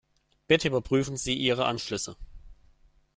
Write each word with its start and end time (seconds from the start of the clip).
Bitte 0.47 0.67
überprüfen 0.67 1.15
Sie 1.15 1.35
Ihre 1.37 1.65
Anschlüsse. 1.67 2.15